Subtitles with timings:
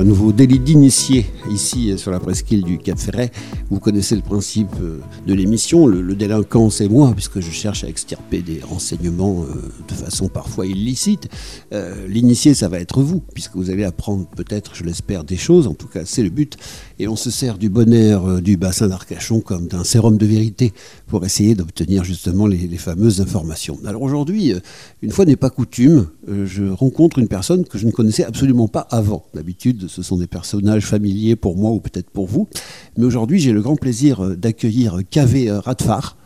[0.00, 3.30] un nouveau délit d'initié ici sur la presqu'île du Cap Ferret.
[3.68, 5.86] Vous connaissez le principe euh, de l'émission.
[5.86, 10.64] Le, délinquant, c'est moi, puisque je cherche à extirper des renseignements euh, de façon parfois
[10.64, 11.28] illicite.
[11.74, 15.66] Euh, l'initié, ça va être vous, puisque vous allez apprendre peut-être, je l'espère, des choses.
[15.66, 16.56] En tout cas, c'est le but.
[16.98, 20.72] Et on se sert du bon air du bassin d'Arcachon comme d'un sérum de vérité
[21.10, 23.78] pour essayer d'obtenir justement les, fameuses informations.
[23.84, 24.54] Alors aujourd'hui,
[25.02, 28.86] une fois n'est pas coutume, je rencontre une personne que je ne connaissais absolument pas
[28.90, 29.24] avant.
[29.34, 32.48] D'habitude, ce sont des personnages familiers pour moi ou peut-être pour vous.
[32.96, 36.16] Mais aujourd'hui, j'ai le grand plaisir euh, d'accueillir euh, Radfar,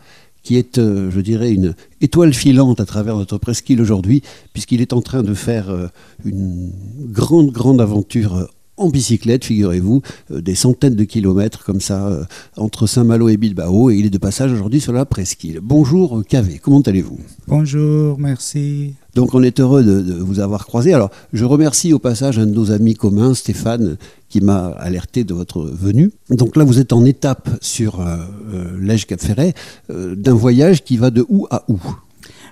[0.43, 4.21] qui est, euh, je dirais, une étoile filante à travers notre presqu'île aujourd'hui,
[4.53, 5.89] puisqu'il est en train de faire
[6.23, 6.71] une
[7.11, 13.37] grande, grande aventure en bicyclette, figurez-vous, des centaines de kilomètres comme ça entre Saint-Malo et
[13.37, 15.59] Bilbao, et il est de passage aujourd'hui sur la presqu'île.
[15.61, 17.19] Bonjour Kavé, comment allez-vous?
[17.47, 18.93] Bonjour, merci.
[19.15, 20.93] Donc on est heureux de, vous avoir croisé.
[20.93, 23.97] Alors je remercie au passage un de nos amis communs, Stéphane,
[24.29, 26.11] qui m'a alerté de votre venue.
[26.29, 28.17] Donc là vous êtes en étape sur euh,
[28.53, 29.53] euh l'Ège Cap Ferret
[29.89, 31.79] euh, d'un voyage qui va de où à où?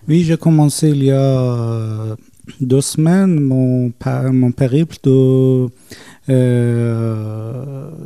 [0.08, 2.16] Oui, j'ai commencé il y a euh,
[2.60, 3.92] deux semaines mon,
[4.32, 5.68] mon périple de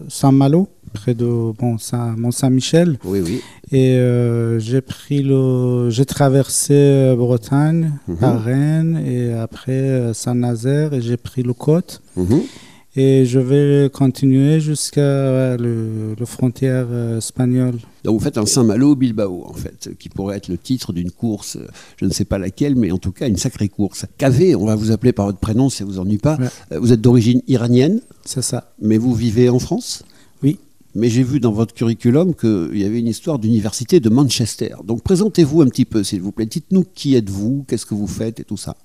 [0.09, 1.77] Saint-Malo près de bon,
[2.17, 2.97] Mont-Saint-Michel.
[3.03, 3.41] Oui, oui.
[3.71, 10.93] Et euh, j'ai pris le, j'ai traversé euh, Bretagne, mm Rennes et après euh, Saint-Nazaire
[10.93, 12.02] et j'ai pris le côte.
[12.15, 12.41] Mhm.
[12.99, 17.75] Et je vais continuer jusqu'à la le, frontière espagnole.
[18.03, 21.59] Donc vous faites un Saint-Malo-Bilbao, en fait, qui pourrait être le titre d'une course,
[21.97, 24.07] je ne sais pas laquelle, mais en tout cas une sacrée course.
[24.17, 26.39] Kavé, on va vous appeler par votre prénom si ça vous ennuie pas.
[26.71, 28.73] Vous êtes d'origine iranienne C'est ça.
[28.81, 30.03] Mais vous vivez en France
[30.41, 30.57] Oui
[30.95, 34.77] mais j'ai vu dans votre curriculum qu'il y avait une histoire d'université de Manchester.
[34.83, 36.47] Donc présentez-vous un petit peu, s'il vous plaît.
[36.47, 38.75] Dites-nous qui êtes-vous, qu'est-ce que vous faites et tout ça.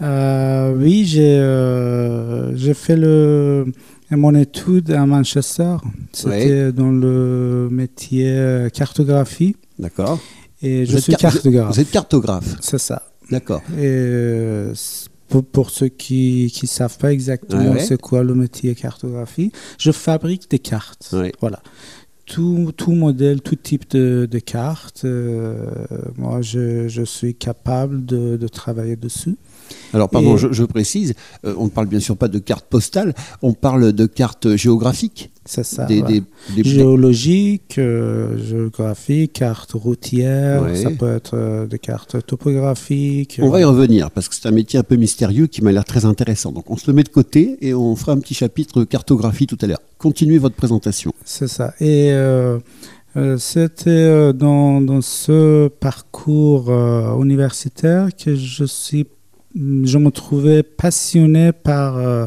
[0.00, 3.66] Euh, oui, euh, j'ai fait le,
[4.10, 5.76] mon étude à Manchester.
[6.12, 9.56] C'était dans le métier euh, cartographie.
[9.78, 10.18] D'accord.
[10.60, 11.74] Et je suis cartographe.
[11.74, 12.56] Vous êtes cartographe.
[12.60, 13.02] C'est ça.
[13.30, 13.62] D'accord.
[13.80, 14.72] Et
[15.40, 20.58] pour, ceux qui ne savent pas exactement c'est quoi le métier cartographie, je fabrique des
[20.58, 21.14] cartes.
[21.40, 21.60] Voilà.
[22.26, 25.66] Tout, tout, modèle, tout type de, de cartes, euh,
[26.16, 29.36] moi je, je, suis capable de, de travailler dessus.
[29.94, 31.14] Alors, pardon, je, précise,
[31.44, 35.30] euh, on ne parle bien sûr pas de cartes postales, on parle de cartes géographiques.
[35.44, 35.86] C'est ça.
[35.86, 36.22] Des,
[36.56, 43.40] Géologiques, euh, géographiques, cartes routières, ça peut être euh, des cartes topographiques.
[43.42, 45.84] On va y revenir parce que c'est un métier un peu mystérieux qui m'a l'air
[45.84, 46.52] très intéressant.
[46.52, 49.58] Donc, on se le met de côté et on fera un petit chapitre cartographie tout
[49.60, 49.82] à l'heure.
[49.98, 51.12] Continuez votre présentation.
[51.24, 51.74] C'est ça.
[51.80, 52.12] Et.
[53.36, 56.72] C'était dans, dans, ce parcours
[57.20, 59.04] universitaire que je suis
[59.54, 62.26] je me trouvais passionné par euh,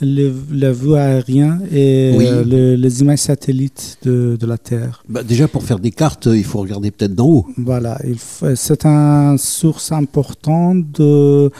[0.00, 5.02] la vue aérienne et euh, les images satellites de, de la Terre.
[5.08, 7.46] Bah déjà, pour faire des cartes, il faut regarder peut-être d'en haut.
[7.56, 7.98] Voilà,
[8.54, 11.50] c'est une source importante de,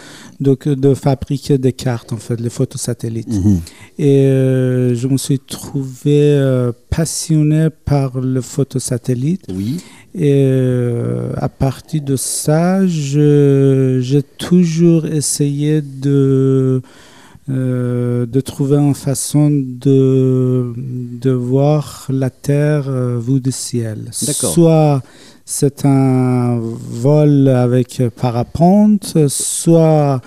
[0.41, 3.33] de, de, fabriquer des cartes, en fait, les photos satellites.
[3.33, 3.61] Mhm.
[3.99, 9.47] Et euh, je me suis trouvé passionné par le photosatellite.
[9.53, 9.79] Oui.
[10.21, 16.83] Et euh, à partir de ça, j'ai toujours essayé de,
[17.49, 24.09] euh, de trouver une façon de, de voir la Terre euh, vue du ciel.
[24.11, 25.03] Soit
[25.45, 30.21] c'est un vol avec parapente, soit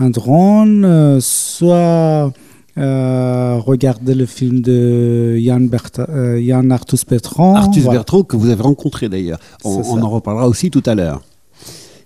[0.00, 2.32] un drone, soit
[2.78, 5.68] euh, regardez le film de Yann,
[5.98, 7.54] euh, Artus Bertrand.
[7.54, 9.40] Artus Bertrand, que vous avez rencontré d'ailleurs.
[9.64, 11.22] On, en reparlera aussi tout à l'heure.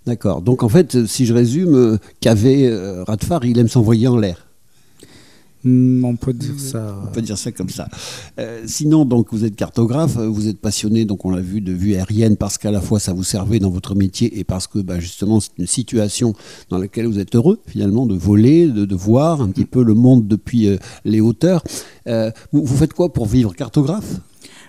[0.07, 0.43] D'accord.
[0.43, 4.47] Donc en fait, si je résume, euh, Radfar, il aime s'envoyer en l'air.
[5.65, 7.01] Hmm, on peut dire ça.
[7.05, 7.89] On peut dire ça comme ça.
[8.39, 11.95] Euh, sinon, donc, vous êtes cartographe, vous êtes passionné, donc on l'a vu, de vue
[11.95, 14.99] aérienne, parce qu'à la fois ça vous servait dans votre métier et parce que bah,
[15.01, 16.35] justement c'est une situation
[16.69, 20.27] dans laquelle vous êtes heureux finalement de voler, de, voir un petit peu le monde
[20.27, 21.63] depuis euh, les hauteurs.
[22.09, 23.55] Euh, vous, vous, faites quoi pour vivre?
[23.55, 24.21] Cartographe?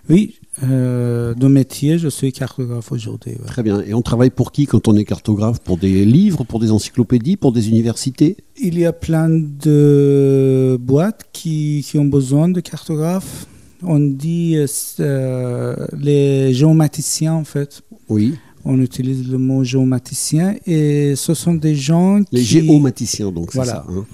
[0.10, 3.36] Oui, euh, de métier, je suis cartographe aujourd'hui.
[3.46, 3.82] Très bien.
[3.82, 5.60] Et on travaille pour qui quand on est cartographe?
[5.60, 8.36] Pour des livres, pour des encyclopédies, pour des universités?
[8.62, 13.48] Il y a plein de boîtes qui, qui ont besoin de cartographes.
[13.82, 14.58] On dit
[15.00, 17.82] euh, les géomaticiens, en fait.
[18.10, 18.36] Oui.
[18.66, 22.36] On utilise le mot géomaticien et ce sont des gens qui...
[22.38, 23.86] Les géomaticiens, donc, c'est ça.
[23.90, 24.06] Hein.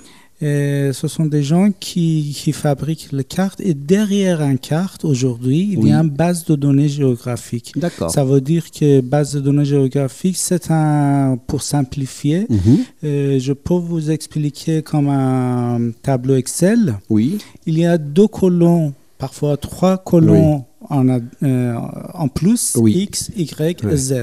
[0.42, 5.70] Et ce sont des gens qui, qui fabriquent les cartes et derrière une carte, aujourd'hui,
[5.74, 5.90] il Oui.
[5.90, 7.74] y a une base de données géographique.
[7.76, 8.10] D'accord.
[8.10, 12.78] Ça veut dire que base de données géographique, c'est un, pour simplifier, Mhm.
[13.04, 16.96] euh, je peux vous expliquer comme un tableau Excel.
[17.10, 21.06] Oui, Il y a deux colonnes, parfois trois colonnes en,
[21.44, 21.76] euh,
[22.14, 22.94] en plus, Oui.
[23.10, 23.94] X, Y Ouais.
[23.94, 24.14] et Z.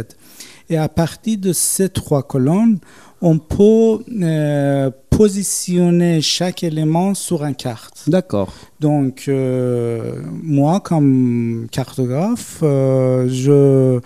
[0.71, 2.79] Et à partir de ces trois colonnes,
[3.21, 8.05] on peut euh, positionner chaque élément sur une carte.
[8.07, 8.53] d'accord.
[8.81, 14.01] Donc, euh, moi, comme cartographe, euh, je,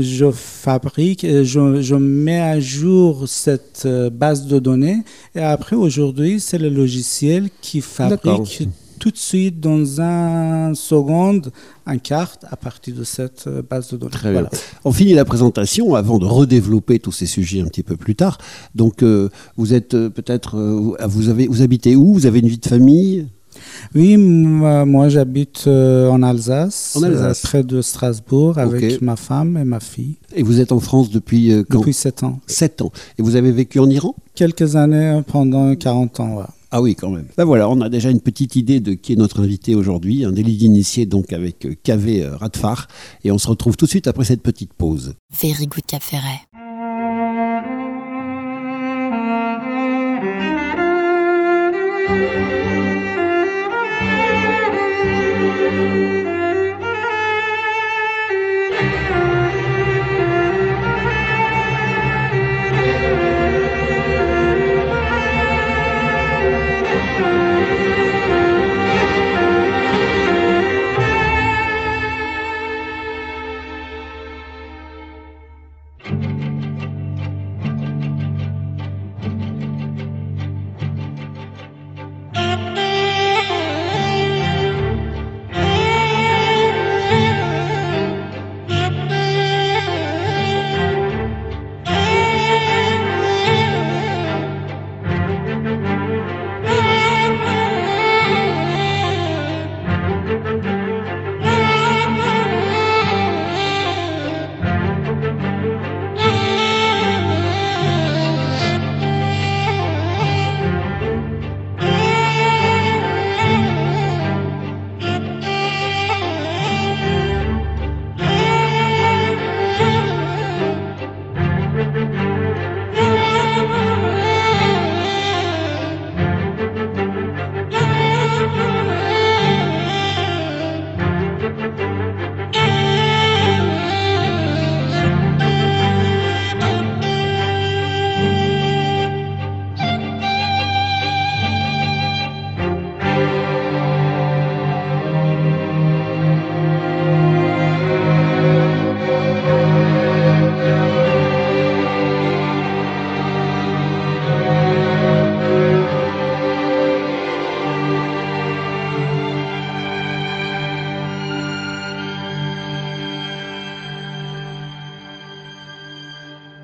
[0.00, 5.02] je fabrique, et je, je mets à jour cette euh, base de données.
[5.34, 8.68] Et après, aujourd'hui, c'est le logiciel qui fabrique
[9.02, 11.50] tout de suite, dans un seconde,
[11.88, 14.12] une carte à partir de cette euh, base de données.
[14.12, 14.48] Très bien.
[14.84, 18.38] On finit la présentation avant de redévelopper tous ces sujets un petit peu plus tard.
[18.76, 22.14] Donc, euh, vous êtes euh, peut-être, euh, vous avez, vous habitez où?
[22.14, 23.26] Vous avez une vie de famille?
[23.96, 27.42] Oui, moi, j'habite en Alsace, En Alsace.
[27.42, 31.52] près de Strasbourg, avec ma femme et ma fille, et vous êtes en France depuis
[31.68, 31.80] quand?
[31.80, 32.38] Depuis 7 ans.
[32.46, 32.92] 7 ans.
[33.18, 34.14] Et vous avez vécu en Iran?
[34.36, 36.36] Quelques années pendant 40 ans.
[36.36, 36.44] ouais.
[36.74, 37.26] Ah oui, quand même.
[37.36, 40.32] Là voilà, on a déjà une petite idée de qui est notre invité aujourd'hui, un
[40.32, 42.88] délit d'initié donc avec euh, KV euh, Radfar.
[43.24, 45.14] Et on se retrouve tout de suite après cette petite pause.
[45.38, 46.40] Very Good Cap Ferret.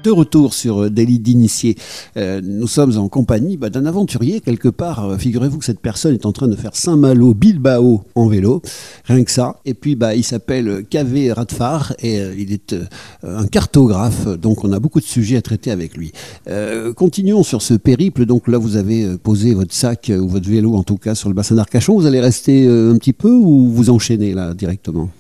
[0.09, 1.77] De retour sur euh, Délit d'initié,
[2.17, 5.05] Euh, nous sommes en compagnie bah, d'un aventurier quelque part.
[5.05, 8.63] Euh, Figurez-vous que cette personne est en train de faire Saint-Malo, Bilbao en vélo,
[9.05, 9.57] rien que ça.
[9.67, 12.75] Et puis bah, il s'appelle KV Radfar et euh, il est
[13.23, 16.13] un cartographe, donc on a beaucoup de sujets à traiter avec lui.
[16.97, 18.25] Continuons sur ce périple.
[18.25, 21.35] Donc là, vous avez posé votre sac ou votre vélo en tout cas sur le
[21.35, 21.99] bassin d'Arcachon.
[21.99, 25.11] Vous allez rester un petit peu ou vous enchaînez là directement?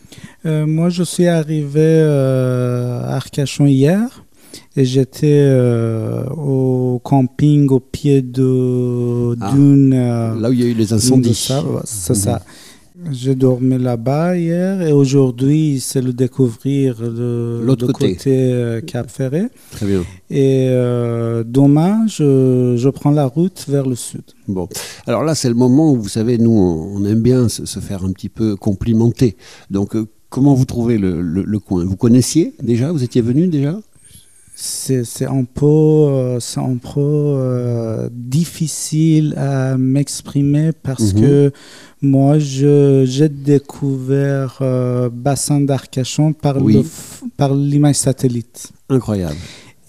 [0.44, 4.24] Moi, je suis arrivé à Arcachon hier
[4.76, 9.52] et j'étais euh, au camping au pied de Ah.
[9.52, 9.92] d'une.
[9.94, 11.28] euh, Là où il y a eu les incendies.
[11.50, 12.16] ouais, C'est Mhm.
[12.20, 12.42] ça.
[13.12, 18.16] J'ai dormi là-bas hier et aujourd'hui, c'est le découvrir de L'autre de côté.
[18.28, 19.42] euh, Cap Ferré.
[19.70, 20.00] Très bien.
[20.30, 24.22] Et euh, demain, je, je prends la route vers le sud.
[24.48, 24.68] Bon,
[25.06, 28.04] alors là, c'est le moment où, vous savez, nous, on aime bien se, se faire
[28.04, 29.36] un petit peu complimenter.
[29.70, 29.96] Donc,
[30.28, 31.84] comment vous trouvez le, le- le coin?
[31.84, 32.90] Vous connaissiez déjà?
[32.90, 33.78] Vous étiez venu déjà?
[34.60, 41.20] C'est un peu, euh, c'est un peu euh, difficile à m'exprimer parce Mhm.
[41.20, 41.52] que
[42.02, 46.84] moi, je- j'ai découvert euh, Bassin d'Arcachon Oui.
[47.36, 48.72] par l'image satellite.
[48.88, 49.36] Incroyable.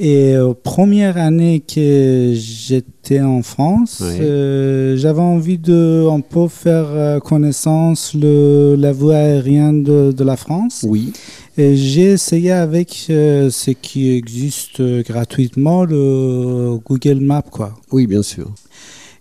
[0.02, 6.86] Et euh, première année que j'étais en France, euh, j'avais envie de un peu faire
[6.88, 10.86] euh, connaissance le la voie aérienne de, de la France.
[10.88, 11.12] Oui.
[11.58, 17.74] Et j'ai essayé avec euh, ce qui existe gratuitement, le Google Maps, quoi.
[17.92, 18.50] Oui, bien sûr.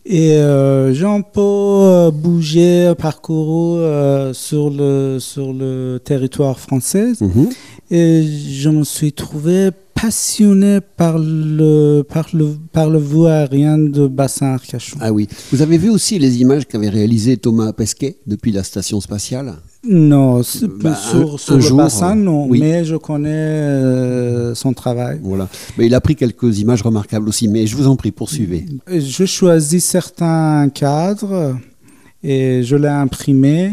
[0.06, 7.12] Et euh, j'ai un peu bougé, parcouru euh, sur, le, sur le territoire français.
[7.20, 7.48] Mhm.
[7.90, 9.70] Et je me suis trouvé
[10.00, 14.96] passionné par le, par le, par le vol aérien de bassin Arcachon.
[15.00, 15.28] Ah oui.
[15.52, 19.54] Vous avez vu aussi les images qu'avait réalisées Thomas Pesquet depuis la station spatiale?
[19.84, 20.40] Non,
[20.82, 22.60] Bah, sur, un- sur un le jour, bassin, non, oui.
[22.60, 25.20] mais je connais euh, son travail.
[25.22, 25.48] Voilà.
[25.76, 27.48] Mais il a pris quelques images remarquables aussi.
[27.48, 28.66] Mais je vous en prie, poursuivez.
[28.88, 31.56] Je choisis certains cadres
[32.22, 33.72] et je l'ai imprimé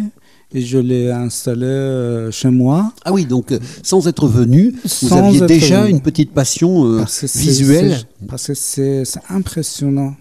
[0.53, 2.93] et je l'ai installé euh, chez moi.
[3.03, 5.91] Ah oui, donc euh, sans être venu, vous Sans aviez être déjà venu.
[5.91, 7.97] une petite passion euh, Parce visuelle.
[7.97, 10.15] c'est- Parce que c'est impressionnant.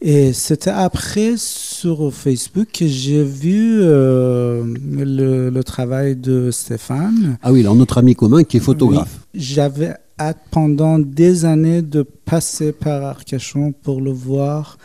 [0.00, 4.62] Et c'était après sur Facebook que j'ai vu euh,
[4.92, 7.38] le, le travail de Stéphane.
[7.42, 9.20] Ah oui, alors notre ami commun qui est photographe.
[9.34, 14.76] J'avais hâte pendant des années de passer par Arcachon pour le voir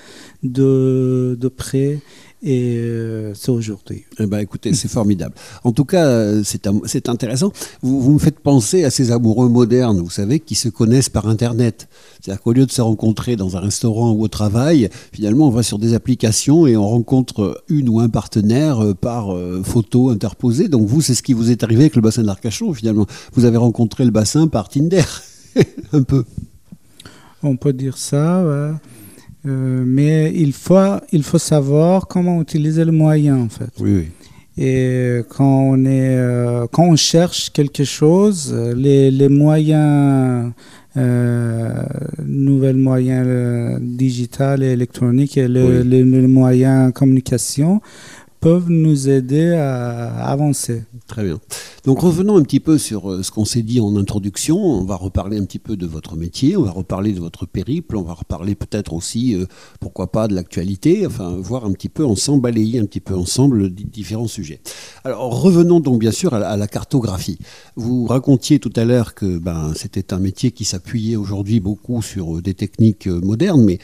[0.44, 2.00] de, de près.
[2.44, 4.06] Et euh, c'est aujourd'hui.
[4.20, 5.36] Eh ben, écoutez, c'est formidable.
[5.64, 7.52] En tout cas, euh, c'est intéressant.
[7.84, 11.28] Vous, vous me faites penser à ces amoureux modernes, vous savez, qui se connaissent par
[11.28, 11.88] Internet.
[12.22, 15.64] C'est-à-dire qu'au lieu de se rencontrer dans un restaurant ou au travail, finalement, on va
[15.64, 20.68] sur des applications et on rencontre une ou un partenaire euh, par euh, photo interposée.
[20.68, 23.08] Donc vous, c'est ce qui vous est arrivé avec le bassin d'Arcachon, finalement.
[23.34, 25.04] Vous avez rencontré le bassin par Tinder,
[25.94, 26.26] un peu.
[27.44, 28.72] On peut dire ça, ouais.
[29.48, 30.78] Euh, mais il faut,
[31.12, 33.72] il faut savoir comment utiliser le moyen, en fait.
[33.80, 34.08] Oui, oui.
[34.58, 40.52] Et quand on, est, euh, quand on cherche quelque chose, euh, les, les moyens,
[40.98, 41.84] euh,
[42.26, 45.88] nouvelles moyens digitales et électroniques et le- Oui.
[45.88, 47.82] les, les moyens communication
[48.42, 50.84] peuvent nous aider à avancer.
[51.08, 51.40] Très bien.
[51.86, 54.58] Donc revenons un petit peu sur euh, ce qu'on s'est dit en introduction.
[54.58, 57.98] On va reparler un petit peu de votre métier, on va reparler de votre périple,
[57.98, 59.46] on va reparler peut-être aussi, euh,
[59.80, 63.74] pourquoi pas, de l'actualité, enfin voir un petit peu ensemble, balayer un petit peu ensemble
[63.74, 64.60] di- différents sujets.
[65.04, 67.38] Alors revenons donc bien sûr à la, cartographie.
[67.76, 72.38] Vous racontiez tout à l'heure que ben, c'était un métier qui s'appuyait aujourd'hui beaucoup sur
[72.38, 73.78] euh, des techniques modernes, mais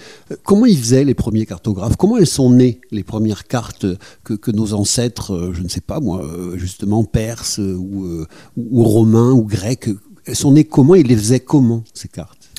[0.44, 1.96] comment ils faisaient les premiers cartographes?
[1.96, 3.86] Comment elles sont nées les premières cartes
[4.24, 8.26] que nos ancêtres, euh, je ne sais pas moi, euh, justement perses euh, ou,
[8.56, 9.90] ou, romains ou grecs,
[10.34, 12.50] sont nées comment Ils les faisaient comment ces cartes?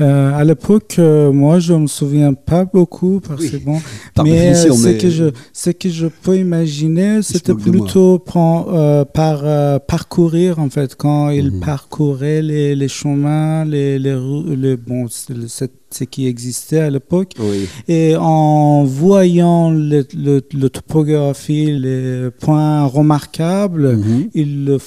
[0.00, 3.78] Euh, à l'époque, euh, moi, je me souviens pas beaucoup parce Oui, que bon,
[4.14, 8.66] par mais euh, ce mais- que je, ce que je peux imaginer, c'était plutôt prend-
[8.72, 11.60] euh, par euh, parcourir en fait quand il Mhm.
[11.60, 14.16] parcourait les, les chemins, les, les,
[14.56, 17.32] les bon, ce qui existait à l'époque.
[17.40, 17.66] Oui.
[17.88, 24.28] Et en voyant le, le, le topographie, les points remarquables, Mhm.
[24.34, 24.78] il le,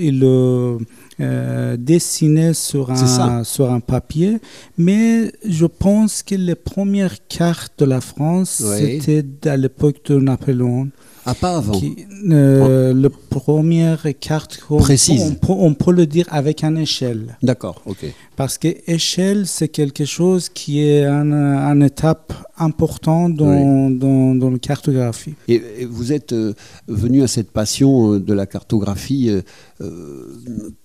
[0.00, 0.78] il le
[1.20, 4.38] euh, dessinait sur un, sur un papier.
[4.76, 9.00] Mais je pense que les premières cartes de la France, Oui.
[9.00, 10.88] c'était à l'époque de Napoléon.
[11.30, 11.78] Ah, pas avant.
[11.78, 11.94] Qui,
[12.30, 15.20] euh, Le première carte, on, Précise.
[15.20, 17.36] on peut- on peut le dire avec une échelle.
[17.42, 18.06] D'accord, ok.
[18.34, 24.50] Parce que échelle, c'est quelque chose qui est un, un étape important dans, dans, dans
[24.50, 25.34] la cartographie.
[25.48, 26.54] Et, et vous êtes euh,
[26.86, 29.30] venu à cette passion euh, de la cartographie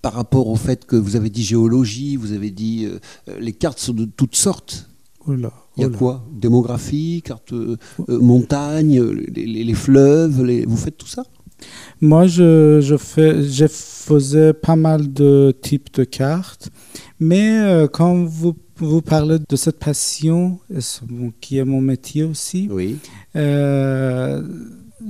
[0.02, 2.88] par rapport au fait que vous avez dit géologie, vous avez dit
[3.40, 4.90] les cartes sont de toutes sortes.
[5.28, 5.98] Il y a oula.
[5.98, 6.24] quoi?
[6.32, 7.78] Démographie, carte euh,
[8.10, 11.24] euh, montagne, les, les- les fleuves, les- vous faites tout ça?
[12.02, 16.70] Moi, je, je, fais, je faisais pas mal de types de cartes,
[17.20, 20.60] mais euh, quand vous, vous parlez de cette passion,
[21.40, 22.98] qui est mon métier aussi, Oui.
[23.38, 24.42] euh,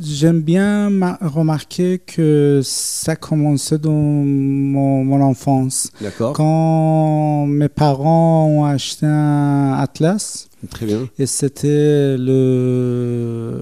[0.01, 5.91] j'aime bien ma- remarquer que ça commençait dans mon, mon enfance.
[6.01, 6.33] D'accord.
[6.33, 11.09] Quand mes parents ont acheté un atlas, Très bien.
[11.19, 13.61] et c'était le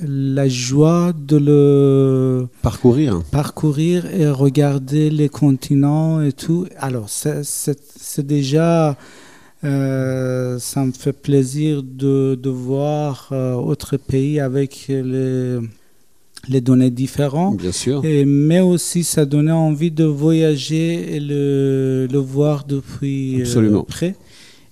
[0.00, 3.22] la joie de le Parcourir.
[3.32, 6.66] parcourir et regarder les continents et tout.
[6.78, 8.96] Alors, c'est déjà,
[9.64, 15.58] euh, ça me fait plaisir de, de voir euh, autres pays avec les,
[16.48, 17.56] les données différentes.
[17.58, 18.04] Bien sûr.
[18.04, 23.82] Et, mais aussi, ça donnait envie de voyager et le, le voir depuis euh, Absolument.
[23.84, 24.14] près.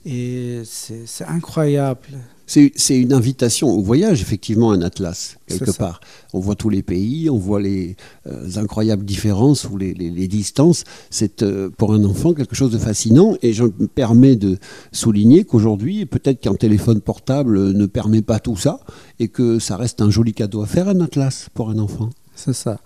[0.04, 2.06] Et c'est incroyable.
[2.46, 6.00] C'est une invitation au voyage, effectivement, un atlas, quelque part.
[6.32, 7.96] On voit tous les pays, on voit les
[8.28, 10.84] euh, incroyables différences ou les, les- les distances.
[11.10, 13.36] C'est euh, pour un enfant quelque chose de fascinant.
[13.42, 14.58] Et je me permets de
[14.92, 18.78] souligner qu'aujourd'hui, peut-être qu'un téléphone portable ne permet pas tout ça
[19.18, 22.10] et que ça reste un joli cadeau à faire, un atlas, pour un enfant.
[22.36, 22.78] C'est ça.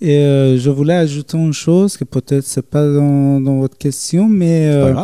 [0.00, 4.28] Et euh, je voulais ajouter une chose que peut-être c'est pas dans, dans votre question,
[4.28, 4.94] mais euh,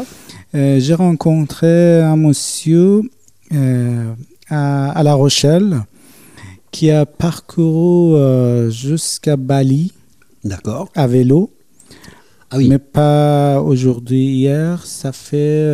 [0.54, 3.02] euh, j'ai rencontré un monsieur
[3.52, 4.14] euh,
[4.48, 5.82] à, La Rochelle
[6.70, 9.92] qui a parcouru jusqu'à Bali.
[10.44, 10.88] D'accord.
[10.94, 11.50] À vélo.
[12.50, 12.68] Ah oui.
[12.68, 14.84] Mais pas aujourd'hui, hier.
[14.84, 15.66] Ça fait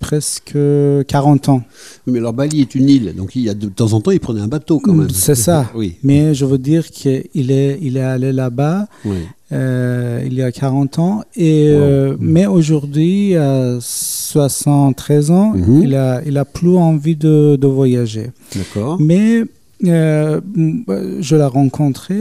[0.00, 0.56] presque
[1.06, 1.62] 40 ans.
[2.06, 4.18] mais alors Bali est une île, donc il y a de, temps en temps, il
[4.18, 5.10] prenait un bateau quand même.
[5.10, 5.70] C'est ça.
[5.76, 5.96] oui.
[6.02, 8.88] Mais je veux dire qu'il est, il est allé là-bas
[9.52, 11.22] euh, il y a 40 ans.
[11.36, 15.82] Et, euh, Mais aujourd'hui, à 73 ans, mhm.
[15.82, 18.30] il, a, il a plus envie de, de voyager.
[18.54, 18.98] D'accord.
[19.00, 19.44] Mais
[19.86, 20.40] euh,
[21.20, 22.18] je l'ai rencontré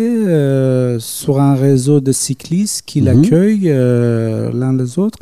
[1.00, 3.08] sur un réseau de cyclistes qui mhm.
[3.08, 5.20] l'accueillent l'un les autres.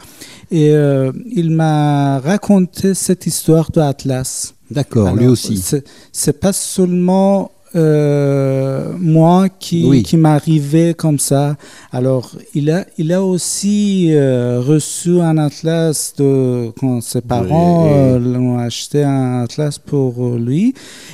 [0.50, 4.54] Et euh, il m'a raconté cette histoire de Atlas.
[4.72, 5.64] D'accord, lui aussi.
[6.12, 11.56] C'est pas seulement euh, moi qui, qui m'arrivait comme ça.
[11.92, 18.58] Alors, il a, il a aussi euh, reçu un atlas de, quand ses parents ont
[18.58, 20.74] acheté un atlas pour lui.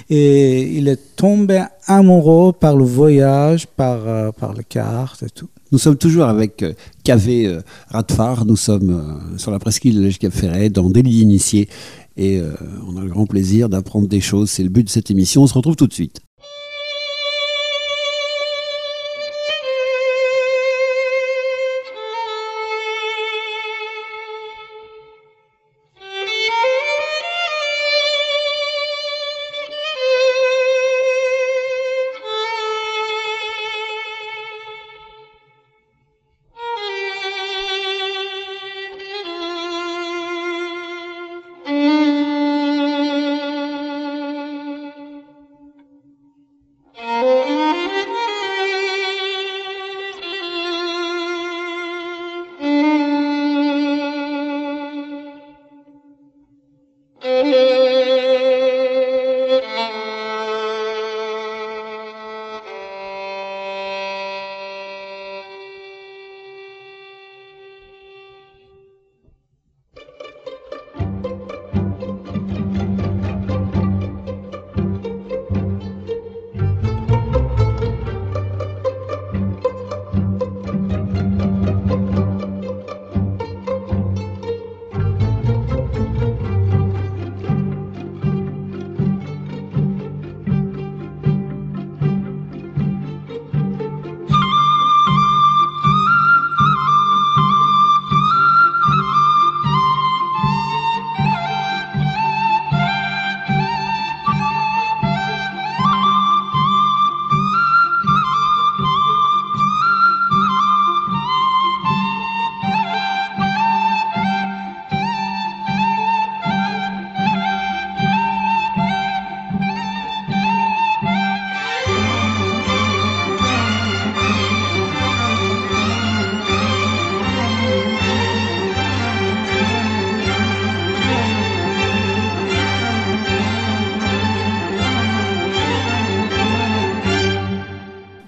[0.10, 5.50] Et il est tombé amoureux par le voyage, par, par les cartes et tout.
[5.74, 6.74] Nous sommes toujours avec euh,
[7.10, 11.68] euh, Radfar, nous sommes euh, sur la presqu'île de Cap Ferret, dans Délit initié,
[12.16, 12.40] et
[12.88, 14.52] on a le grand plaisir d'apprendre des choses.
[14.52, 15.42] C'est le but de cette émission.
[15.42, 16.20] On se retrouve tout de suite.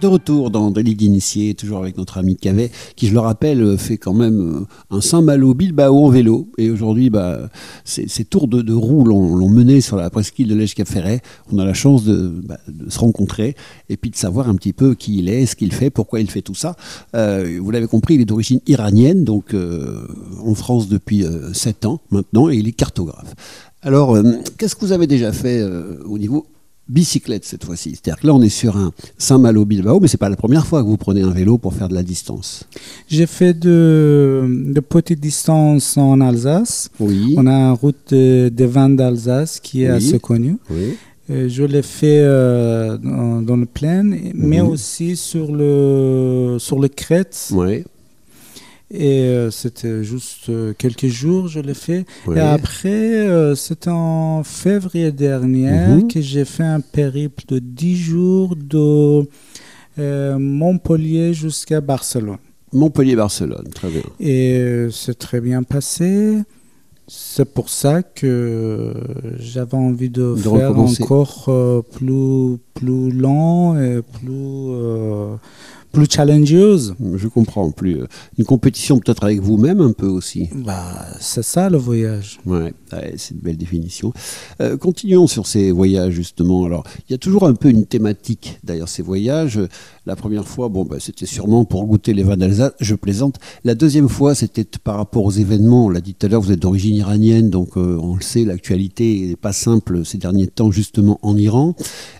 [0.05, 3.97] De retour dans Délit d'initié, toujours avec notre ami Cavet, qui, je le rappelle, fait
[3.97, 6.47] quand même euh, un Saint-Malo Bilbao en vélo.
[6.59, 7.49] Et aujourd'hui, bah,
[7.85, 10.75] ces, tours de, roue l'ont mené sur la presqu'île de l'Èche.
[11.51, 13.55] On a la chance bah, de, se rencontrer
[13.89, 16.29] et puis de savoir un petit peu qui il est, ce qu'il fait, pourquoi il
[16.29, 16.75] fait tout ça.
[17.15, 20.05] Euh, vous l'avez compris, il est d'origine iranienne, donc euh,
[20.45, 23.33] en France depuis 7 ans maintenant, et il est cartographe.
[23.81, 24.17] Alors,
[24.57, 25.63] qu'est-ce que vous avez déjà fait
[26.05, 26.45] au niveau
[26.87, 27.91] bicyclette cette fois-ci.
[27.91, 30.87] C'est-à-dire que là, on est sur un Saint-Malo-Bilbao, mais c'est pas la première fois que
[30.87, 32.65] vous prenez un vélo pour faire de la distance.
[33.07, 36.89] J'ai fait de, de petites distances en Alsace.
[36.99, 37.35] Oui.
[37.37, 40.57] On a une route des vins d'Alsace qui est assez connue.
[40.69, 40.95] Oui.
[41.31, 44.67] Euh, je l'ai fait euh, dans, le plein, mais mhm.
[44.67, 47.49] aussi sur le, sur le crête.
[47.51, 47.83] Oui.
[48.91, 52.05] Et euh, c'était juste euh, quelques jours, je l'ai fait.
[52.33, 56.07] Et après, euh, c'était en février dernier mhm.
[56.07, 59.27] que j'ai fait un périple de 10 jours de
[59.97, 62.37] Montpellier jusqu'à Barcelone.
[62.73, 64.01] Montpellier-Barcelone, très bien.
[64.19, 66.37] Et c'est très bien passé.
[67.07, 68.93] C'est pour ça que
[69.39, 74.71] j'avais envie de, faire encore plus, plus lent et plus
[75.95, 76.95] plus challengeuse.
[77.15, 80.49] Je comprends, plus euh, une compétition peut-être avec vous-même un peu aussi.
[80.53, 82.39] Bah, c'est ça le voyage.
[82.45, 82.73] Ouais,
[83.15, 84.11] c'est une belle définition.
[84.61, 86.65] Euh, continuons sur ces voyages justement.
[86.65, 89.59] Alors, il y a toujours un peu une thématique derrière ces voyages.
[90.05, 93.39] La première fois, bon, bah, c'était sûrement pour goûter les vins d'Alsace, je plaisante.
[93.63, 95.85] La deuxième fois, c'était par rapport aux événements.
[95.85, 98.45] On l'a dit tout à l'heure, vous êtes d'origine iranienne, donc euh, on le sait,
[98.45, 101.75] l'actualité n'est pas simple ces derniers temps, justement en Iran.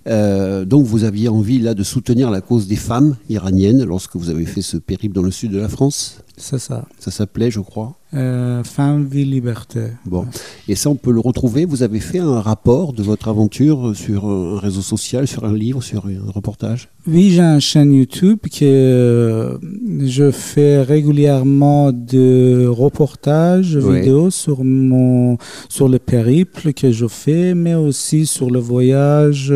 [0.07, 4.31] Euh, donc vous aviez envie là de soutenir la cause des femmes iraniennes lorsque vous
[4.31, 6.24] avez fait ce périple dans le sud de la France?
[6.37, 6.85] C'est ça.
[6.99, 9.87] Ça s'appelait, je crois euh, Femme, vie, liberté.
[10.05, 10.25] Bon.
[10.67, 11.65] Et ça, on peut le retrouver.
[11.65, 15.83] Vous avez fait un rapport de votre aventure sur un réseau social, sur un livre,
[15.83, 16.89] sur un reportage?
[17.07, 19.57] Oui, j'ai une chaîne YouTube que euh,
[20.05, 27.75] je fais régulièrement de reportages vidéo sur, mon, sur le périple que je fais, mais
[27.75, 29.53] aussi sur le voyage.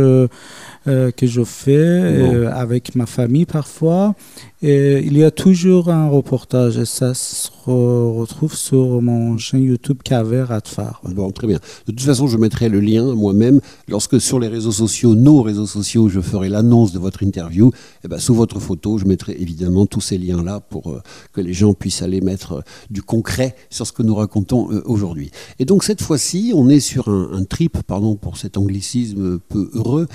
[0.87, 4.15] Euh, que je fais euh, avec ma famille parfois.
[4.61, 9.99] Et il y a toujours un reportage et ça se retrouve sur mon chaîne YouTube
[10.03, 11.01] Caver Atfar.
[11.05, 11.59] Bon, très bien.
[11.87, 13.61] De toute façon, je mettrai le lien moi-même.
[13.87, 17.71] Lorsque sur les réseaux sociaux, nos réseaux sociaux, je ferai l'annonce de votre interview, et
[18.03, 21.53] eh ben, sous votre photo, je mettrai évidemment tous ces liens-là pour euh, que les
[21.53, 25.31] gens puissent aller mettre du concret sur ce que nous racontons aujourd'hui.
[25.59, 30.07] Et donc cette fois-ci, on est sur un, trip, pardon pour cet anglicisme peu heureux,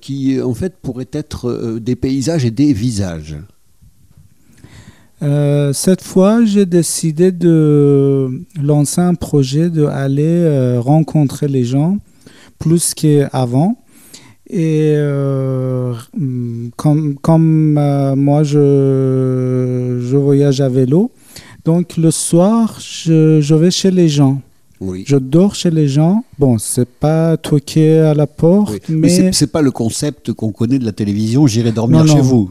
[0.00, 3.36] qui en fait pourrait être euh, des paysages et des visages
[5.22, 8.28] euh, cette fois, j'ai décidé de
[8.62, 11.98] lancer un projet d'aller euh, rencontrer les gens
[12.58, 13.76] plus qu'avant.
[14.50, 14.94] Et
[16.76, 17.72] comme, comme
[18.16, 21.10] moi, je, je voyage à vélo,
[21.64, 24.42] donc le soir, je, je vais chez les gens.
[25.06, 26.24] Je dors chez les gens.
[26.38, 30.78] Bon, c'est pas toquer à la porte, mais, mais c'est pas le concept qu'on connaît
[30.78, 31.46] de la télévision.
[31.46, 32.50] J'irai dormir chez vous.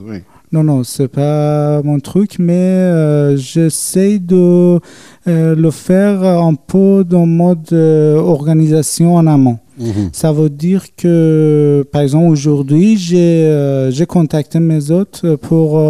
[0.53, 4.79] Non, non, c'est pas mon truc, mais euh, j'essaie de
[5.27, 9.57] euh, le faire un peu dans mode euh, organisation en amont.
[9.79, 10.11] Mhm.
[10.13, 15.81] Ça veut dire que, par exemple, aujourd'hui, j'ai contacté mes hôtes pour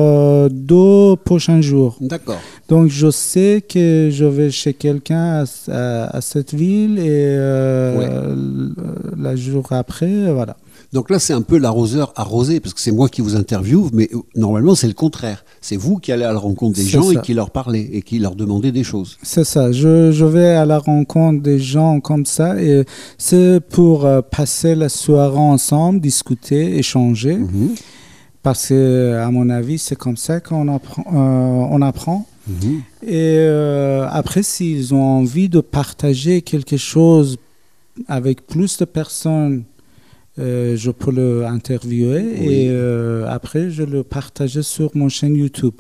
[0.49, 1.97] deux prochains jours.
[1.99, 2.39] D'accord.
[2.69, 10.32] Donc, je sais que je vais chez quelqu'un à, cette ville et le jour après,
[10.32, 10.56] voilà.
[10.93, 14.10] Donc là, c'est un peu l'arroseur arrosé, parce que c'est moi qui vous interviewe, mais
[14.13, 15.43] euh, normalement, c'est le contraire.
[15.60, 18.19] C'est vous qui allez à la rencontre des gens et qui leur parlez et qui
[18.19, 19.17] leur demandez des choses.
[19.23, 19.71] C'est ça.
[19.71, 22.86] Je, vais à la rencontre des gens comme ça et
[23.17, 27.38] c'est pour euh, passer la soirée ensemble, discuter, échanger.
[27.38, 27.71] Mhm.
[28.43, 31.06] Parce que, à mon avis, c'est comme ça qu'on apprend.
[31.08, 32.27] Euh, on apprend.
[32.47, 32.82] Mhm.
[33.08, 33.47] Et
[34.12, 37.38] après, s'ils ont envie de partager quelque chose
[38.08, 39.63] avec plus de personnes
[40.39, 45.76] euh, je peux le interviewer et euh, après je le partage sur mon chaîne YouTube.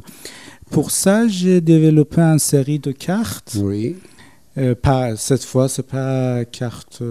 [0.69, 3.57] Pour ça, j'ai développé une série de cartes.
[3.59, 3.95] Oui.
[4.57, 7.01] Euh, pas, cette fois, c'est pas carte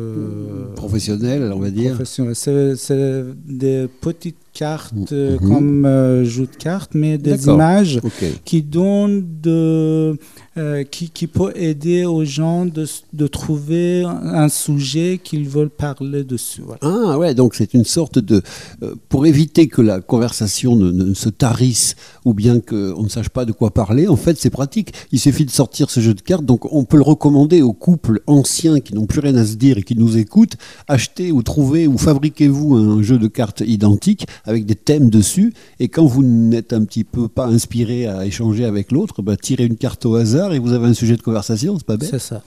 [0.76, 2.00] professionnelle, on va dire.
[2.04, 5.38] C'est des petites cartes mhm.
[5.38, 8.00] comme jeu de cartes, mais des images
[8.44, 10.18] qui donnent de
[10.58, 16.24] euh, qui, qui, peut aider aux gens de, de trouver un sujet qu'ils veulent parler
[16.24, 16.60] dessus.
[16.82, 18.42] Ah ouais, donc c'est une sorte de...
[18.82, 23.30] Euh, pour éviter que la conversation ne, ne se tarisse ou bien qu'on ne sache
[23.30, 24.92] pas de quoi parler, en fait c'est pratique.
[25.10, 28.20] Il suffit de sortir ce jeu de cartes, donc on peut le recommander aux couples
[28.26, 30.58] anciens qui n'ont plus rien à se dire et qui nous écoutent.
[30.86, 35.88] Achetez ou trouvez ou fabriquez-vous un jeu de cartes identique avec des thèmes dessus et
[35.88, 39.76] quand vous n'êtes un petit peu pas inspiré à échanger avec l'autre, bah, tirez une
[39.76, 42.10] carte au hasard et vous avez un sujet de conversation, c'est pas bête.
[42.10, 42.42] C'est ça.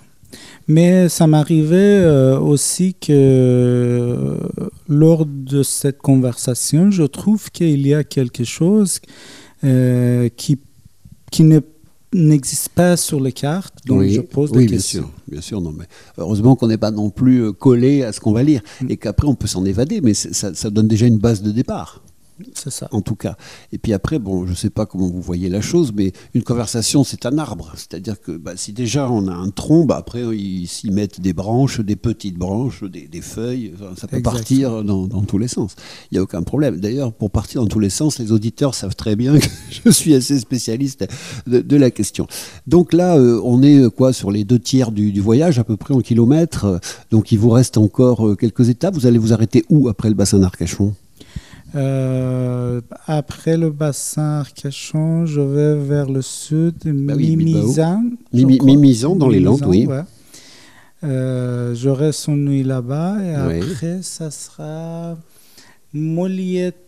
[0.68, 4.38] Mais ça m'arrivait euh, aussi que euh,
[4.90, 9.00] lors de cette conversation, je trouve qu'il y a quelque chose
[9.64, 10.60] euh, qui,
[11.32, 11.44] qui
[12.16, 15.02] n'existe pas sur les cartes, donc je pose des oui, questions.
[15.02, 15.86] Bien sûr, bien sûr, non, mais
[16.18, 18.88] heureusement qu'on n'est pas non plus collé à ce qu'on va lire mm.
[18.90, 22.05] et qu'après on peut s'en évader, mais ça, ça donne déjà une base de départ.
[22.54, 22.90] C'est ça.
[22.92, 23.38] En tout cas.
[23.72, 26.44] Et puis après, bon, je ne sais pas comment vous voyez la chose, mais une
[26.44, 27.72] conversation, c'est un arbre.
[27.76, 31.34] C'est-à-dire que bah, si déjà on a un tronc, bah, après ils s'y mettent des
[31.34, 33.74] branches, des petites branches, des, feuilles.
[33.98, 35.76] ça peut partir dans, tous les sens.
[36.12, 36.80] Il n'y a aucun problème.
[36.80, 39.48] D'ailleurs, pour partir dans tous les sens, les auditeurs savent très bien que
[39.86, 41.06] je suis assez spécialiste
[41.48, 42.28] de, la question.
[42.68, 45.78] Donc là, euh, on est quoi sur les deux tiers du, du, voyage, à peu
[45.78, 46.80] près en kilomètres.
[47.12, 48.94] Donc il vous reste encore euh, quelques étapes.
[48.94, 50.94] Vous allez vous arrêter où après le bassin d'Arcachon?
[51.74, 58.04] Euh, après le bassin Arcachon, je vais vers le sud, bah Mimizan.
[58.32, 59.88] Mimizan dans les Landes, oui.
[61.04, 65.18] Euh, je reste une nuit là-bas et après, ça sera
[65.94, 66.88] Moliette.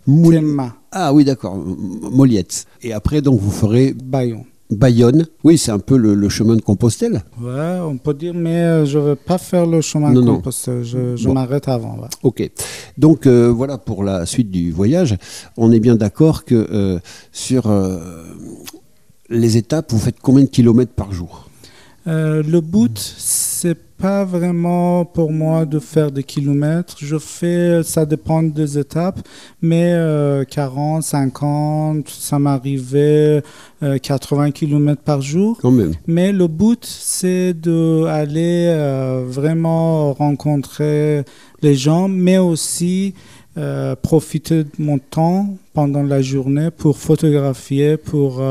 [0.92, 2.66] Ah oui, d'accord, Moliette.
[2.82, 3.94] Et après, donc, vous ferez.
[3.94, 4.46] Bayon.
[4.70, 7.24] Bayonne, oui, c'est un peu le, chemin de Compostelle.
[7.42, 10.84] Ouais, on peut dire, mais euh, je ne veux pas faire le chemin de Compostelle.
[10.84, 11.98] Je, m'arrête avant.
[12.24, 12.50] Ok.
[12.98, 15.16] Donc euh, voilà pour la suite du voyage.
[15.56, 17.00] On est bien d'accord que euh,
[17.32, 17.72] sur
[19.30, 21.50] les étapes, vous faites combien de kilomètres par jour?
[22.06, 26.96] Le bout, c'est pas vraiment pour moi de faire des kilomètres.
[27.00, 29.20] Je fais, ça dépend des étapes,
[29.62, 29.94] mais
[30.50, 33.42] 40, euh, 50, ça m'arrivait
[33.82, 35.58] 80 km par jour.
[35.62, 35.94] Quand même.
[36.06, 41.24] Mais le but, c'est d'aller euh, vraiment rencontrer
[41.62, 43.16] les gens, mais aussi
[43.58, 48.42] euh, profiter de mon temps pendant la journée pour photographier, pour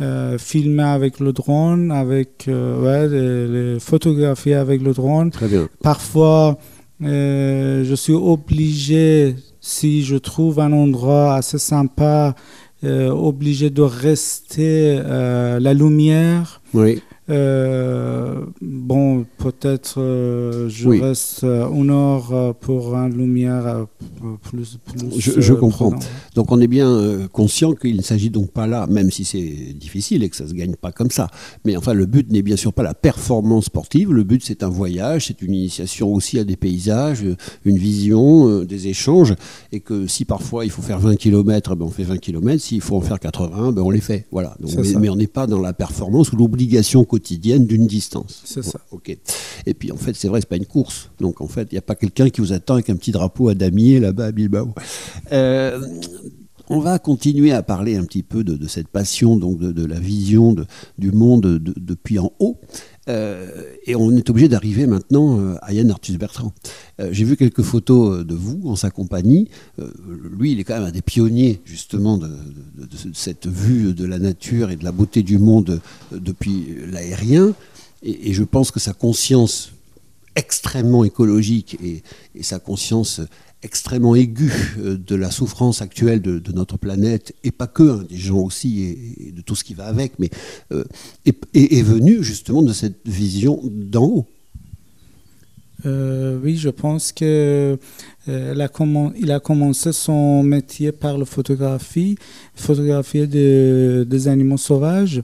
[0.00, 5.30] euh, filmer avec le drone, avec euh, ouais, les, photographier avec le drone.
[5.30, 5.68] Très bien.
[5.82, 6.58] Parfois,
[7.02, 12.34] euh, je suis obligé, si je trouve un endroit assez sympa,
[12.82, 16.62] obligé de rester la lumière.
[16.72, 17.02] Oui.
[17.30, 23.86] Euh, bon, peut-être euh, je reste euh, une heure pour une lumière
[24.42, 24.78] plus.
[25.16, 25.92] je, comprends.
[26.34, 30.24] Donc on est bien conscient qu'il ne s'agit donc pas là, même si c'est difficile
[30.24, 31.28] et que ça se gagne pas comme ça.
[31.64, 34.12] Mais enfin, le but n'est bien sûr pas la performance sportive.
[34.12, 37.24] Le but c'est un voyage, c'est une initiation aussi à des paysages,
[37.64, 39.34] une vision, des échanges,
[39.70, 42.60] et que si parfois il faut faire 20 km, ben on fait 20 km.
[42.60, 44.26] S'il faut en faire 80, ben on les fait.
[44.32, 44.56] Voilà.
[44.58, 48.42] Donc, mais, on n'est pas dans la performance ou l'obligation quotidienne quotidienne d'une distance.
[48.44, 48.80] C'est ça.
[48.90, 49.16] Ok.
[49.66, 51.10] Et puis en fait, c'est vrai, c'est pas une course.
[51.20, 53.48] Donc en fait, il n'y a pas quelqu'un qui vous attend avec un petit drapeau
[53.48, 54.74] à damier là-bas à Bilbao.
[55.32, 55.80] Euh,
[56.68, 60.54] on va continuer à parler un petit peu de, cette passion, donc de, la vision
[60.98, 62.58] du monde depuis en haut.
[63.10, 66.52] Euh, et on est obligé d'arriver maintenant euh, à Yann Arthus Bertrand.
[67.00, 69.48] Euh, j'ai vu quelques photos de vous en sa compagnie.
[70.38, 72.30] lui, il est quand même un des pionniers justement de,
[73.12, 75.80] cette vue de la nature et de la beauté du monde
[76.12, 77.54] depuis l'aérien.
[78.02, 79.72] Et, je pense que sa conscience
[80.36, 82.02] extrêmement écologique et,
[82.34, 83.20] et sa conscience
[83.62, 88.16] extrêmement aigu euh, de la souffrance actuelle de, notre planète, et pas que, hein, des
[88.16, 90.30] gens aussi, et, de tout ce qui va avec, mais
[90.72, 90.84] euh,
[91.26, 94.26] est, venu justement de cette vision d'en haut.
[95.86, 97.78] Euh, oui, je pense que
[98.26, 98.68] il, a
[99.16, 102.16] il, a commencé son métier par la photographie,
[102.54, 105.22] photographier des animaux sauvages.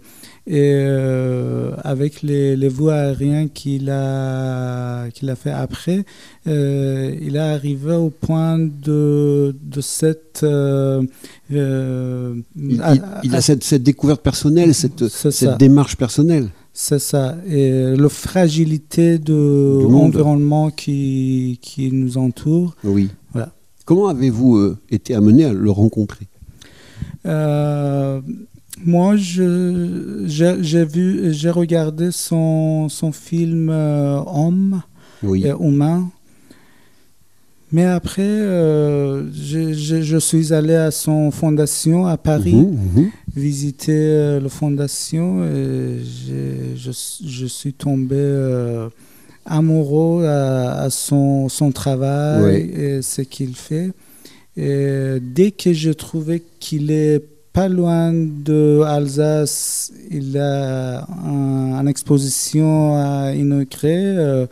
[0.49, 6.05] Et euh, avec les, les voies aériennes qu'il a, qu'il a fait après,
[6.47, 10.45] euh, il est arrivé au point de, de cette...
[10.45, 11.03] Euh,
[11.51, 16.49] il, a cette, cette, découverte personnelle, cette, cette démarche personnelle.
[16.79, 17.37] C'est ça.
[17.49, 22.77] Et la fragilité de l'environnement qui, qui nous entoure.
[22.85, 23.09] Oui.
[23.33, 23.55] Voilà.
[23.87, 26.27] Comment avez-vous été amené à le rencontrer?
[28.85, 34.83] Moi, j'ai vu, j'ai regardé son, son film euh, Homme
[35.25, 36.11] et Humain.
[37.73, 43.11] Mais après, euh, je, suis allé à son fondation à Paris, mhm, mhm.
[43.35, 45.99] visiter euh, la fondation et
[46.77, 46.91] je,
[47.27, 48.87] je, suis tombé
[49.45, 53.91] amoureux à, son, son, travail et ce qu'il fait.
[54.57, 57.23] Et dès que je trouvais qu'il est
[57.57, 63.97] pas loin de Alsace, il a une exposition à inaugurer.
[63.97, 64.47] Euh,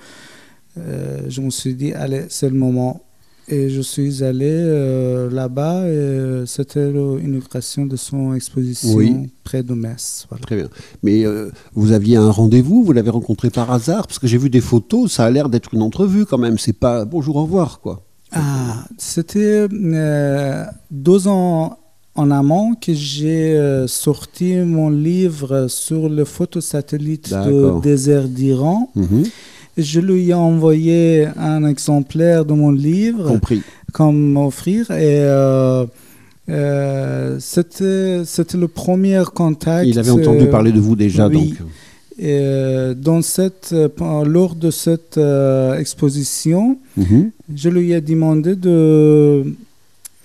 [0.79, 3.04] euh, je me suis dit, allez, c'est le moment.
[3.49, 10.27] Et je suis allé euh, là-bas et c'était l'inauguration de son exposition près de Metz.
[10.41, 10.69] Très bien.
[11.03, 11.25] Mais
[11.75, 14.07] vous aviez un rendez-vous, vous l'avez rencontré par hasard?
[14.07, 16.59] Parce que j'ai vu des photos, ça a l'air d'être une entrevue quand même.
[16.59, 18.03] C'est pas bonjour, au revoir, quoi.
[18.33, 19.69] Ah, c'était
[20.91, 21.79] deux ans
[22.17, 28.91] en amont que j'ai euh, sorti mon livre sur le photosatellite du désert d'Iran.
[28.95, 29.25] Mhm.
[29.77, 33.63] Je lui ai envoyé un exemplaire de mon livre Compris.
[33.93, 35.85] comme offrir et euh,
[36.49, 39.89] euh, c'était c'était le premier contact.
[39.89, 41.55] Il avait entendu parler de vous déjà donc.
[42.17, 42.41] Et
[42.97, 43.75] dans cette,
[44.25, 45.19] lors de cette
[45.77, 47.33] exposition, mhm.
[47.53, 49.45] je lui ai demandé de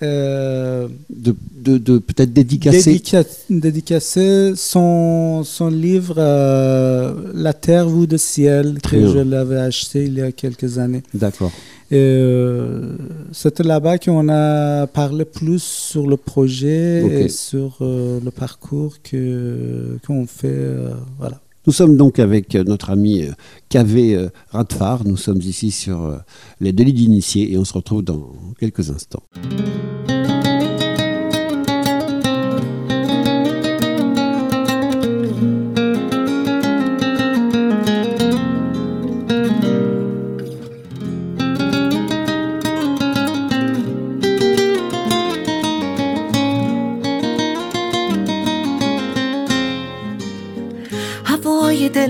[0.02, 3.02] euh, de, de, peut-être dédicacer
[3.50, 10.14] dédicacer son, son livre euh, La Terre vous de ciel que je l'avais acheté il
[10.14, 11.02] y a quelques années.
[11.12, 11.52] D'accord.
[11.92, 12.96] Euh,
[13.32, 19.98] C'était là-bas qu'on a parlé plus sur le projet et sur euh, le parcours que
[20.06, 20.58] qu'on fait.
[21.18, 21.40] voilà.
[21.70, 23.22] Nous sommes donc avec notre ami
[23.68, 25.06] Kavé Radfar.
[25.06, 26.20] Nous sommes ici sur
[26.58, 29.22] les délits d'initiés et on se retrouve dans quelques instants.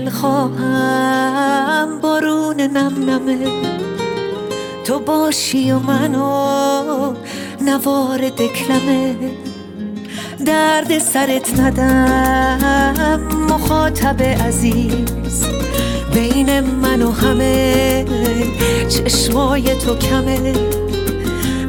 [0.01, 3.37] هوای دل خواهم بارون نم نمه
[4.85, 7.13] تو باشی و منو
[7.61, 9.15] نوار دکلمه
[10.45, 15.45] درد سرت ندم مخاطب عزیز.
[16.13, 18.05] بین من و همه
[18.89, 20.53] چشمای تو کمه.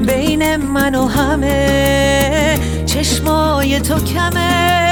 [0.07, 4.92] بین من و همه چشمای تو کمه.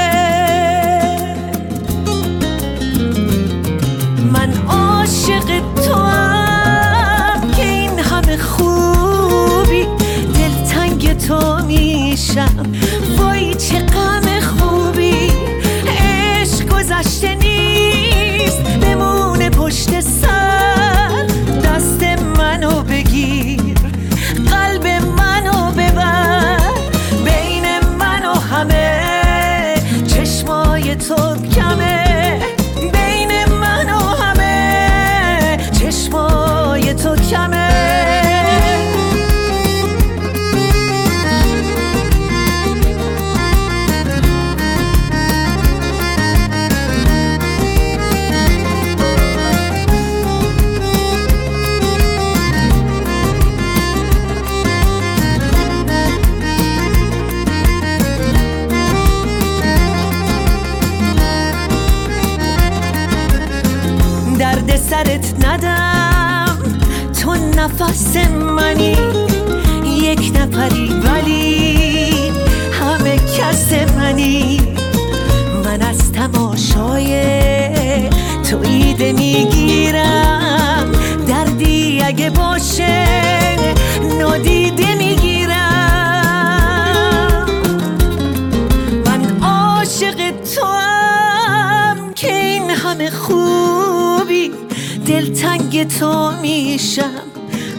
[96.01, 97.21] تو میشم.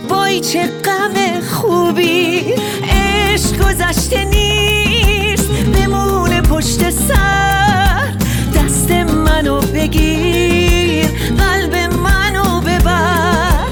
[0.09, 2.55] وای چه غم خوبی.
[2.83, 5.49] عشق گذشته نیست.
[5.49, 8.15] بمونه پشت سر.
[8.55, 11.07] دست منو بگیر.
[11.39, 13.69] قلب منو ببر.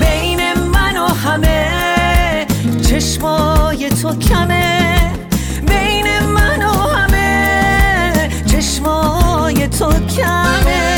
[0.00, 0.40] بین
[0.72, 2.46] من و همه
[2.90, 5.12] چشمای تو کمه.
[5.66, 10.93] بین من و همه چشمای تو کمه.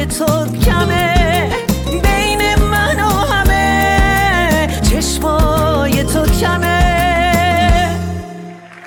[0.00, 1.50] چشمای تو کمه
[2.02, 6.80] بین من و همه چشمای تو کمه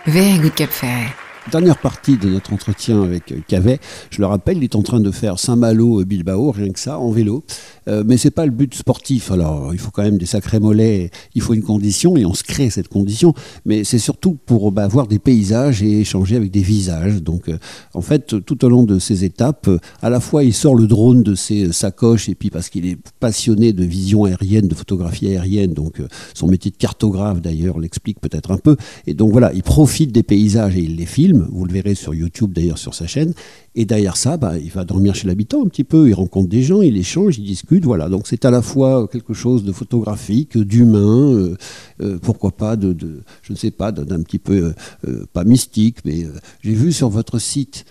[0.06, 1.22] Very good Cap Ferret.
[1.51, 3.79] Dernière partie de notre entretien avec euh, Cavet.
[4.10, 7.43] Je le rappelle, il est en train de faire Saint-Malo-Bilbao, rien que ça, en vélo.
[7.89, 9.29] Euh, mais c'est pas le but sportif.
[9.29, 11.12] Alors, il faut quand même des sacrés mollets.
[11.36, 13.34] Il faut une condition et on se crée cette condition.
[13.65, 17.21] Mais c'est surtout pour bah, voir des paysages et échanger avec des visages.
[17.21, 17.58] Donc, euh,
[17.93, 20.88] en fait, tout au long de ces étapes, euh, à la fois il sort le
[20.88, 24.75] drone de ses euh, sacoches et puis parce qu'il est passionné de vision aérienne, de
[24.75, 25.73] photographie aérienne.
[25.73, 28.77] Donc, euh, son métier de cartographe d'ailleurs l'explique peut-être un peu.
[29.08, 31.33] Et donc voilà, il profite des paysages et il les filme.
[31.52, 33.34] Vous le verrez sur YouTube d'ailleurs sur sa chaîne.
[33.76, 36.62] Et derrière ça, bah, il va dormir chez l'habitant un petit peu, il rencontre des
[36.62, 38.08] gens, il échange, il discute, voilà.
[38.08, 41.58] Donc c'est à la fois quelque chose de photographique, d'humain, euh,
[42.02, 42.96] euh, pourquoi pas de,
[43.41, 44.74] je ne sais pas, d'un petit peu,
[45.08, 46.28] euh, pas mystique, mais
[46.62, 47.86] j'ai vu sur votre site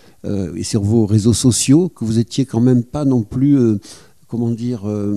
[0.55, 3.57] et sur vos réseaux sociaux que vous étiez quand même pas non plus...
[4.33, 5.13] comment dire, euh,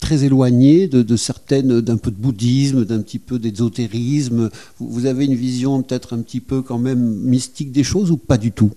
[0.00, 4.50] très éloigné de, de certaines, d'un peu de bouddhisme, d'un petit peu d'ésotérisme.
[4.80, 6.98] Vous, vous avez une vision peut-être un petit peu quand même
[7.34, 8.72] mystique des choses ou pas du tout?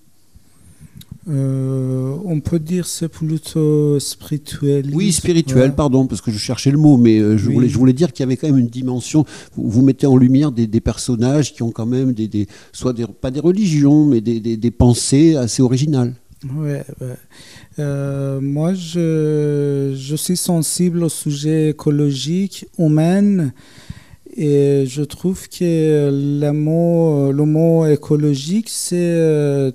[1.28, 4.92] Euh, on peut dire c'est plutôt spirituel.
[4.94, 7.56] Oui, spirituel, pardon, parce que je cherchais le mot, mais euh, je, Oui.
[7.56, 9.26] voulais, je voulais dire qu'il y avait quand même une dimension.
[9.56, 12.94] Vous, vous mettez en lumière des, des personnages qui ont quand même des, des- soit
[12.94, 16.14] des, pas des religions, mais des pensées assez originales.
[16.56, 17.16] Ouais, ouais.
[17.80, 23.52] Euh, moi, je, je suis sensible au sujet écologique, humain,
[24.36, 29.72] et je trouve que le mot, le mot écologique, c'est euh,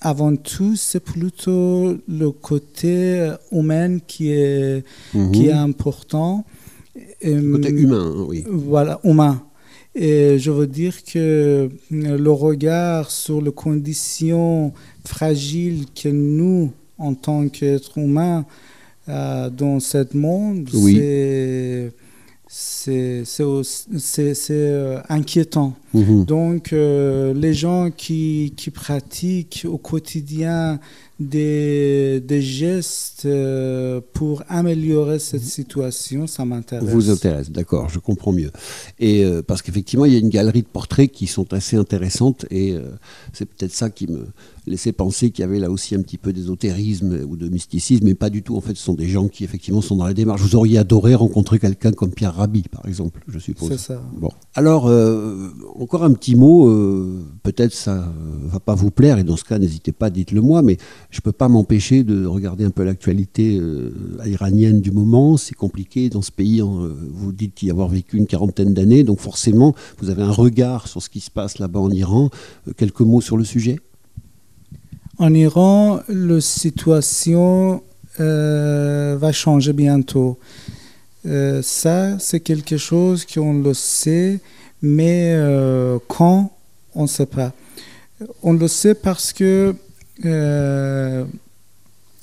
[0.00, 4.84] avant tout, c'est plutôt le côté humain qui est,
[5.32, 6.44] qui est important.
[7.20, 8.44] Et, Le côté humain, hein, oui.
[8.48, 9.42] voilà, humain.
[9.98, 14.74] Et je veux dire que le regard sur les conditions
[15.06, 18.44] fragiles que nous, en tant qu'être humain
[19.08, 20.96] euh, dans ce monde, Oui.
[22.46, 23.22] c'est
[24.50, 25.74] euh, inquiétant.
[25.94, 26.24] Mhm.
[26.26, 30.78] Donc, euh, les gens qui, qui pratiquent au quotidien
[31.18, 36.88] des, des gestes euh, pour améliorer cette situation, ça m'intéresse.
[36.88, 38.50] Vous intéresse, d'accord, je comprends mieux.
[38.98, 42.44] Et euh, parce qu'effectivement, il y a une galerie de portraits qui sont assez intéressantes
[42.50, 42.90] et euh,
[43.32, 44.26] c'est peut-être ça qui me
[44.66, 48.14] laissait penser qu'il y avait là aussi un petit peu d'ésotérisme ou de mysticisme, mais
[48.14, 48.56] pas du tout.
[48.56, 50.42] En fait, ce sont des gens qui effectivement sont dans la démarche.
[50.42, 53.70] Vous auriez adoré rencontrer quelqu'un comme Pierre Rabhi, par exemple, je suppose.
[53.70, 54.02] C'est ça.
[54.16, 54.30] Bon.
[54.58, 58.10] Alors, euh, encore un petit mot, euh, peut-être ça
[58.44, 60.78] va pas vous plaire, et dans ce cas, n'hésitez pas, dites-le moi, mais
[61.10, 63.92] je peux pas m'empêcher de regarder un peu l'actualité euh,
[64.24, 65.36] iranienne du moment.
[65.36, 69.74] C'est compliqué dans ce pays, vous dites y avoir vécu une quarantaine d'années, donc forcément,
[69.98, 72.30] vous avez un regard sur ce qui se passe là-bas en Iran.
[72.78, 73.78] Quelques mots sur le sujet?
[75.18, 77.82] En Iran, la situation
[78.18, 80.38] va changer bientôt.
[81.26, 84.38] Euh, ça, c'est quelque chose qu'on le sait,
[84.80, 86.52] mais euh, quand,
[86.94, 87.52] on ne sait pas.
[88.42, 89.74] On le sait parce que
[90.24, 91.24] euh,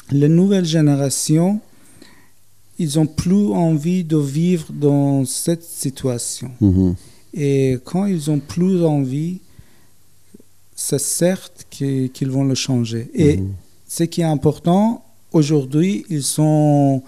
[0.09, 1.59] les nouvelles générations,
[2.79, 6.51] ils ont plus envie de vivre dans cette situation.
[6.61, 6.95] Mhm.
[7.33, 9.39] Et quand ils ont plus envie,
[10.75, 13.09] c'est certes qu'ils vont le changer.
[13.13, 13.53] Et Mhm.
[13.87, 17.03] ce qui est important, aujourd'hui, ils ont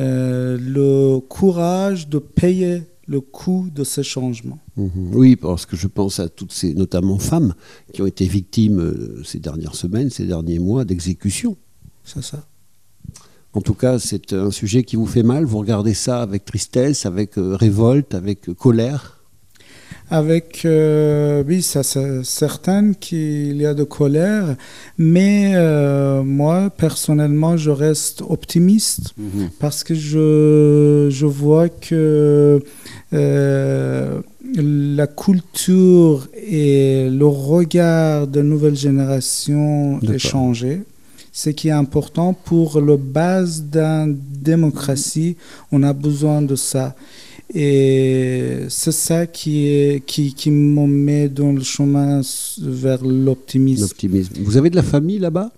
[0.00, 4.58] euh, le courage de payer le coût de ce changement.
[4.76, 4.90] Mhm.
[5.14, 7.54] Oui, parce que je pense à toutes ces, notamment femmes,
[7.92, 11.56] qui ont été victimes euh, ces dernières semaines, ces derniers mois d'exécutions.
[12.04, 12.46] C'est ça.
[13.52, 15.44] En tout cas, c'est un sujet qui vous fait mal.
[15.44, 19.19] Vous regardez ça avec tristesse, avec euh, révolte, avec colère.
[20.12, 24.56] Avec, euh, oui, ça c'est certain qu'il y a de colère,
[24.98, 29.14] mais euh, moi, personnellement, je reste optimiste.
[29.60, 32.60] parce que je, je vois que
[33.12, 34.20] euh,
[34.56, 40.82] la culture et le regard de nouvelles générations est changé.
[41.32, 45.36] Ce qui est important pour la base d'une démocratie,
[45.70, 46.96] on a besoin de ça.
[47.52, 52.20] Et c'est ça qui, est, qui, qui me met dans le chemin
[52.62, 53.82] vers l'optimisme.
[53.82, 54.34] L'optimisme.
[54.42, 55.50] Vous avez de la famille là-bas?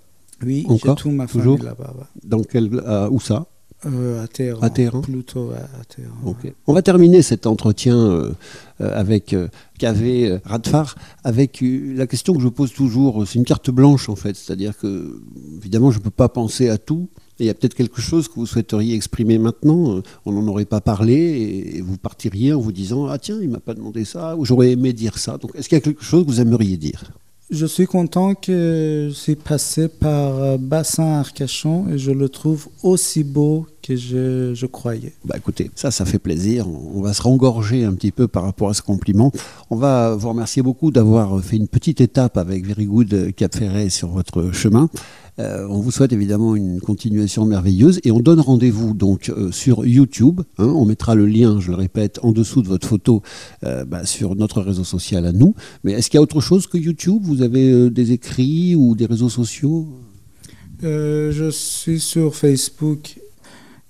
[0.44, 1.94] Oui, j'ai toute ma famille là-bas.
[1.98, 2.04] ouais.
[2.24, 2.70] Dans quel,
[3.10, 3.46] Où ça?
[3.84, 4.60] Euh, à Téhéran.
[4.62, 5.00] À Téhéran?
[5.02, 6.14] Plutôt à, à Téhéran.
[6.24, 6.52] Ok.
[6.68, 8.30] On va terminer cet entretien euh,
[8.80, 13.26] euh, avec euh, Kavé Radfar avec la question que je pose toujours.
[13.26, 15.20] C'est une carte blanche en fait, c'est-à-dire que
[15.58, 17.08] évidemment je ne peux pas penser à tout.
[17.38, 19.96] Il y a peut-être quelque chose que vous souhaiteriez exprimer maintenant.
[19.96, 21.14] euh, On n'en aurait pas parlé
[21.74, 24.70] et, vous partiriez en vous disant ah tiens il m'a pas demandé ça ou j'aurais
[24.72, 25.38] aimé dire ça.
[25.38, 27.02] Donc est-ce qu'il y a quelque chose que vous aimeriez dire?
[27.50, 32.68] Je suis content que je suis passé par euh, Bassin Arcachon et je le trouve
[32.82, 35.12] aussi beau que je, je croyais.
[35.24, 36.66] Bah écoutez, ça, ça fait plaisir.
[36.68, 39.32] On va se rengorger un petit peu par rapport à ce compliment.
[39.68, 43.90] On va vous remercier beaucoup d'avoir fait une petite étape avec Very Good Cap Ferret
[43.90, 44.88] sur votre chemin.
[45.38, 49.86] Euh, on vous souhaite évidemment une continuation merveilleuse et on donne rendez-vous donc euh, sur
[49.86, 50.42] YouTube.
[50.58, 50.66] hein.
[50.66, 53.22] on mettra le lien, je le répète, en dessous de votre photo
[53.64, 55.54] euh, bah, sur notre réseau social à nous.
[55.84, 57.22] Mais est-ce qu'il y a autre chose que YouTube?
[57.22, 59.88] Vous avez des écrits ou des réseaux sociaux?
[60.82, 63.20] Je suis sur Facebook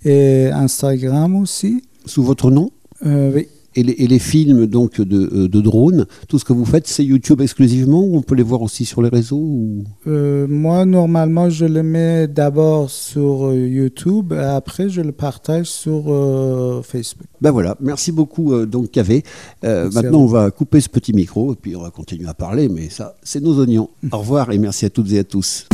[0.05, 1.83] et Instagram aussi.
[2.05, 2.71] sous votre nom?
[3.05, 6.65] Oui, Et les, et les films donc de, euh, de drones, tout ce que vous
[6.65, 9.85] faites, c'est YouTube exclusivement ou on peut les voir aussi sur les réseaux ou...
[10.07, 15.67] Euh, moi, normalement, je le mets d'abord sur euh, YouTube et après, je le partage
[15.67, 17.27] sur euh, Facebook.
[17.41, 19.23] Ben voilà, merci beaucoup euh, donc Cavé.
[19.63, 22.89] Maintenant on va couper ce petit micro et puis on va continuer à parler, mais
[22.89, 23.89] ça c'est nos oignons.
[24.13, 25.67] Au revoir et merci à toutes et à tous.